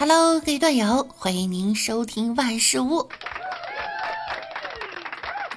[0.00, 3.10] Hello，各位段友，欢迎您收听万事屋。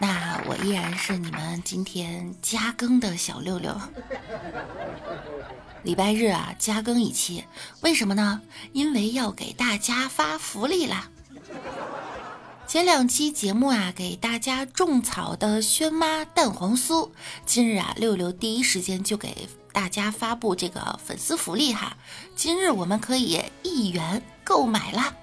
[0.02, 3.74] 那我依然是你们今天加更的小六六。
[5.84, 7.46] 礼拜日啊，加更一期，
[7.80, 8.42] 为什么呢？
[8.74, 11.08] 因为要给大家发福利啦。
[12.74, 17.12] 前两期节目啊，给大家种草的轩妈蛋黄酥，
[17.46, 21.96] 今日啊，六六第一时间就给大家发布这个粉丝福利哈。
[22.36, 25.14] 今日我们可以一元购买啦，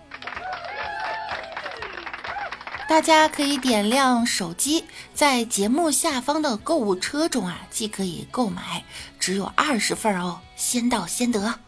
[2.88, 8.84] 大家可以点亮手机，在节目下方的购物车中啊，既可以购买，
[9.18, 11.58] 只有二十份哦，先到先得。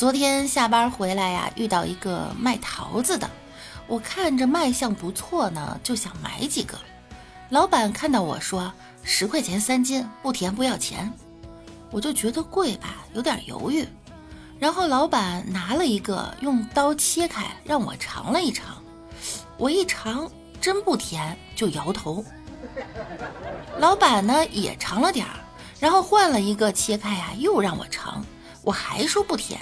[0.00, 3.28] 昨天下班回来呀，遇到一个卖桃子的，
[3.86, 6.78] 我看着卖相不错呢，就想买几个。
[7.50, 11.12] 老板看到我说十块钱三斤，不甜不要钱，
[11.90, 13.86] 我就觉得贵吧，有点犹豫。
[14.58, 18.82] 然后老板拿了一个，用刀切开，让我尝了一尝。
[19.58, 22.24] 我一尝，真不甜，就摇头。
[23.78, 25.36] 老板呢也尝了点儿，
[25.78, 28.24] 然后换了一个切开呀，又让我尝，
[28.62, 29.60] 我还说不甜。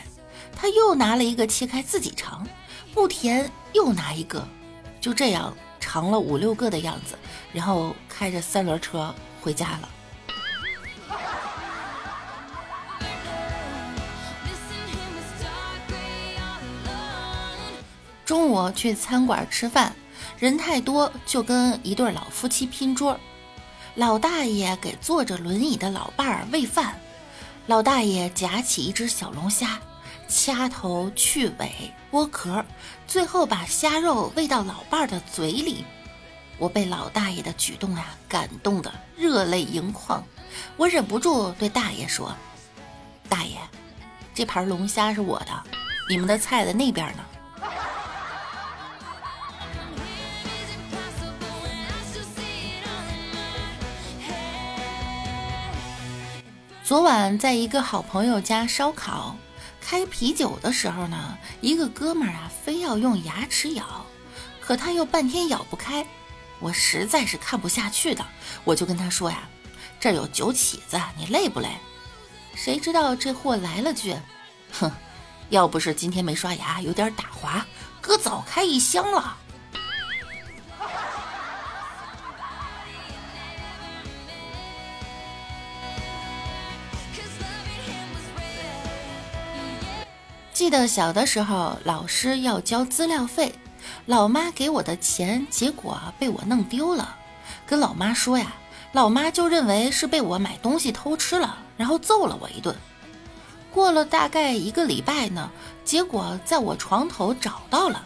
[0.61, 2.45] 他又拿了一个切开自己尝，
[2.93, 4.47] 不甜又拿一个，
[5.01, 7.17] 就这样尝了五六个的样子，
[7.53, 9.89] 然后开着三轮车回家了。
[18.27, 19.95] 中午去餐馆吃饭，
[20.39, 23.19] 人太多，就跟一对老夫妻拼桌。
[23.95, 27.01] 老大爷给坐着轮椅的老伴儿喂饭，
[27.67, 29.81] 老大爷夹起一只小龙虾。
[30.29, 32.63] 掐头去尾剥壳，
[33.07, 35.85] 最后把虾肉喂到老伴儿的嘴里。
[36.59, 40.23] 我被老大爷的举动啊感动的热泪盈眶，
[40.77, 42.35] 我忍不住对大爷说
[43.29, 43.57] ：“大爷，
[44.35, 45.63] 这盘龙虾是我的，
[46.11, 47.25] 你们的菜在那边呢。”
[56.85, 59.37] 昨晚在一个好朋友家烧烤。
[59.91, 64.05] 开啤酒的时候呢，一个哥们儿啊，非要用牙齿咬，
[64.61, 66.07] 可他又半天咬不开，
[66.59, 68.23] 我实在是看不下去的，
[68.65, 69.49] 我就跟他说呀
[69.99, 71.71] ：“这儿有酒起子，你累不累？”
[72.55, 74.15] 谁知道这货来了句
[74.79, 74.93] ：“哼，
[75.49, 77.67] 要不是今天没刷牙，有点打滑，
[78.03, 79.39] 哥早开一箱了。”
[90.59, 93.55] 记得小的时候，老师要交资料费，
[94.07, 97.15] 老妈给我的钱，结果被我弄丢了。
[97.65, 98.53] 跟老妈说呀，
[98.91, 102.75] 老妈就认为是被我买东西偷吃了，然后揍了我一顿。
[103.71, 105.49] 过了大概一个礼拜呢，
[105.85, 108.05] 结果在我床头找到了，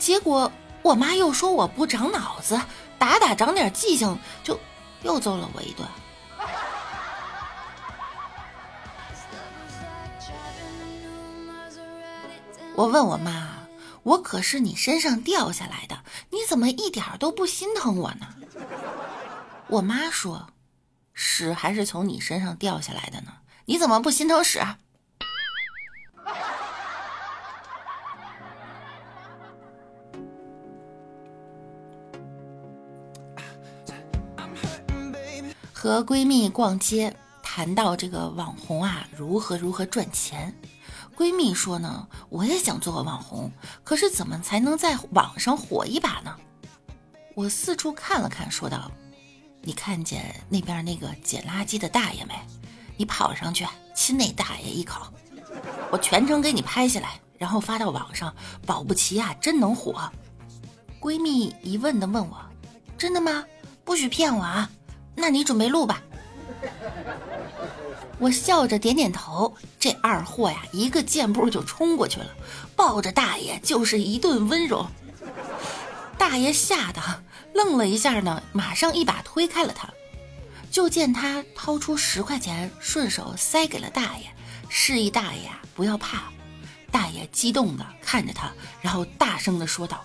[0.00, 0.50] 结果
[0.82, 2.60] 我妈又说我不长脑子，
[2.98, 4.58] 打打长点记性，就
[5.04, 5.88] 又揍了我一顿。
[12.78, 13.66] 我问我妈
[14.04, 15.98] ：“我可是你身上掉下来的，
[16.30, 18.28] 你怎么一点都不心疼我呢？”
[19.66, 20.50] 我妈说
[21.12, 23.32] ：“屎还是从你身上掉下来的呢，
[23.64, 24.60] 你怎么不心疼屎？”
[35.72, 40.54] 和闺蜜逛街，谈到这个网红啊，如何如何赚钱。
[41.18, 43.50] 闺蜜说呢，我也想做个网红，
[43.82, 46.32] 可是怎么才能在网上火一把呢？
[47.34, 48.88] 我四处看了看，说道
[49.60, 52.34] ：“你看见那边那个捡垃圾的大爷没？
[52.96, 55.08] 你跑上去亲那大爷一口，
[55.90, 58.32] 我全程给你拍下来，然后发到网上，
[58.64, 60.08] 保不齐啊，真能火。”
[61.02, 62.36] 闺蜜疑问的问我
[62.96, 63.44] ：“真的吗？
[63.84, 64.70] 不许骗我啊！
[65.16, 66.00] 那你准备录吧。”
[68.18, 72.26] 我笑着点点头，这二货呀，一个箭步就冲过去了，
[72.74, 74.86] 抱着大爷就是一顿温柔。
[76.18, 77.00] 大爷吓得
[77.54, 79.88] 愣了一下呢，马上一把推开了他。
[80.70, 84.26] 就见他掏出十块钱，顺手塞给了大爷，
[84.68, 86.24] 示意大爷不要怕。
[86.90, 90.02] 大爷激动的看着他，然后大声的说道：“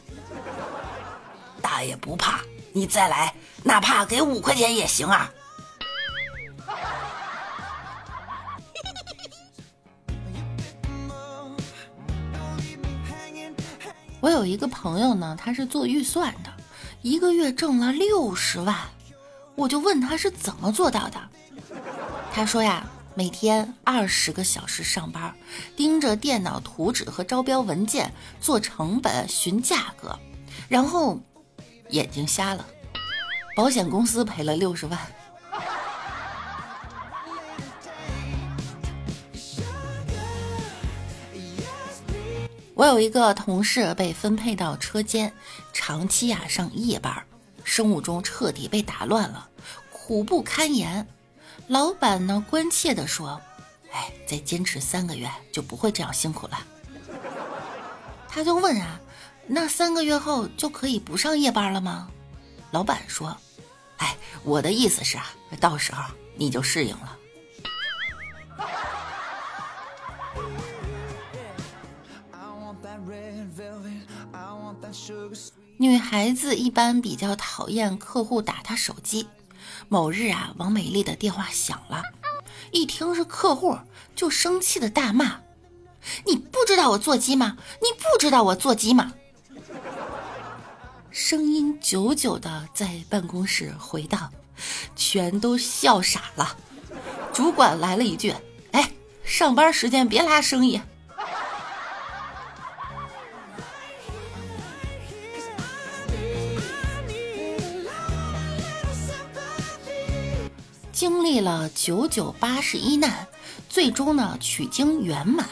[1.61, 3.33] 大爷不怕，你再来，
[3.63, 5.31] 哪怕给五块钱也行啊。”
[14.23, 16.53] 我有一个朋友呢，他是做预算的，
[17.01, 18.73] 一个月挣了六十万，
[19.53, 21.19] 我就问他是怎么做到的，
[22.33, 25.35] 他说呀，每天二十个小时上班，
[25.75, 30.17] 盯着电脑图纸和招标文件，做成本、询价格，
[30.69, 31.19] 然后
[31.89, 32.65] 眼睛瞎了，
[33.57, 34.97] 保险公司赔了六十万。
[42.83, 45.31] 我有一个同事被分配到车间，
[45.71, 47.25] 长期呀上夜班，
[47.63, 49.47] 生物钟彻底被打乱了，
[49.89, 51.07] 苦不堪言。
[51.67, 53.39] 老板呢关切地说
[53.93, 56.59] ：“哎，再坚持三个月就不会这样辛苦了。”
[58.27, 58.99] 他就问啊
[59.47, 62.09] ：“那三个月后就可以不上夜班了吗？”
[62.71, 63.37] 老板说
[63.95, 66.03] ：“哎，我的意思是啊，到时候
[66.35, 67.17] 你就适应了。”
[75.77, 79.27] 女孩子一般比较讨厌客户打她手机。
[79.89, 82.03] 某日啊，王美丽的电话响了，
[82.71, 83.77] 一听是客户，
[84.15, 85.39] 就生气的大骂
[86.25, 87.57] ：“你不知道我座机吗？
[87.81, 89.13] 你不知道我座机吗？”
[91.11, 94.31] 声音久久的在办公室回荡，
[94.95, 96.57] 全都笑傻了。
[97.33, 98.33] 主管来了一句
[98.71, 98.91] ：“哎，
[99.23, 100.81] 上班时间别拉生意。”
[111.33, 113.27] 历了九九八十一难，
[113.67, 115.49] 最终呢取经圆满，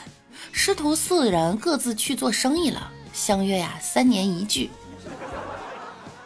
[0.51, 2.91] 师徒四人各自去做生意了。
[3.13, 4.69] 相约呀三年一聚，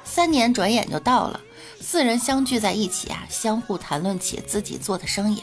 [0.03, 1.39] 三年转眼就到了，
[1.79, 5.41] 四人相聚在一起啊，相互谈论起自己做的生意。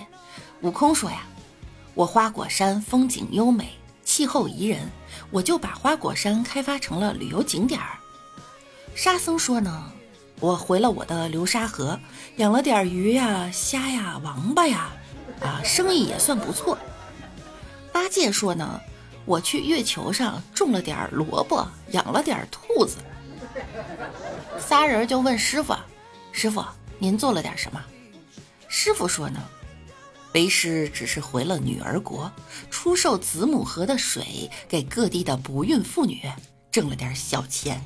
[0.61, 1.23] 悟空说呀
[1.97, 3.73] ：“我花果山风景优美，
[4.05, 4.91] 气候宜人，
[5.31, 7.99] 我就把花果山开发成了旅游景点儿。”
[8.94, 9.91] 沙僧说呢。
[10.43, 12.00] 我回了我的流沙河，
[12.39, 14.91] 养了点鱼呀、虾呀、王八呀，
[15.41, 16.77] 啊，生意也算不错。
[17.93, 18.81] 八戒说呢，
[19.25, 22.97] 我去月球上种了点萝卜，养了点兔子。
[24.59, 25.77] 仨人就问师傅
[26.33, 26.65] ：“师傅，
[26.99, 27.81] 您做了点什么？”
[28.67, 29.41] 师傅说呢，
[30.35, 32.29] 为师只是回了女儿国，
[32.69, 36.29] 出售子母河的水给各地的不孕妇女，
[36.73, 37.81] 挣了点小钱。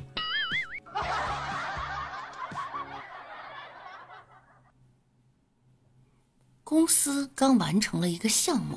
[6.69, 8.77] 公司刚完成了一个项目，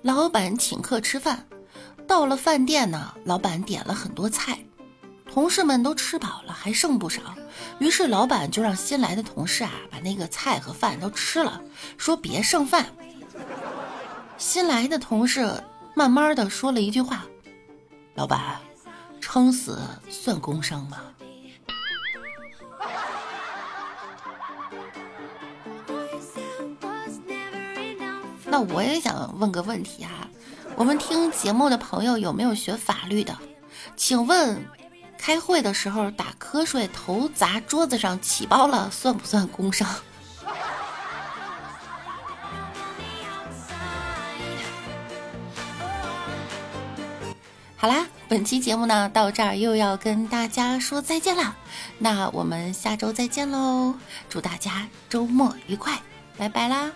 [0.00, 1.46] 老板请客吃饭。
[2.08, 4.58] 到了饭店呢，老板点了很多菜，
[5.30, 7.20] 同事们都吃饱了，还剩不少。
[7.78, 11.60] 于是老板就让新来的同事啊，把那个菜和饭都吃了，
[11.98, 12.86] 说别剩饭。
[14.38, 15.62] 新来的同事
[15.94, 17.26] 慢慢的说了一句话
[18.16, 18.62] ：“老板，
[19.20, 19.78] 撑死
[20.08, 21.02] 算工伤吗？”
[28.56, 30.10] 那我也想问个问题哈，
[30.76, 33.36] 我们听节目的朋友有没有学法律的？
[33.96, 34.64] 请问，
[35.18, 39.86] 开会的时候打瞌睡头砸桌子上起包了，算不算工伤？
[47.76, 51.54] 好啦，本期节目呢到这儿又要跟大家说再见啦，
[51.98, 53.96] 那我们下周再见喽！
[54.30, 56.00] 祝大家周末愉快，
[56.38, 56.90] 拜拜啦！